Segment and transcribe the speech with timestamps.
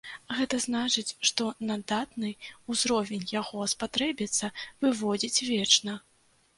[0.37, 2.33] Гэта значыць, што на дадатны
[2.73, 6.01] ўзровень яго спатрэбіцца выводзіць вечна.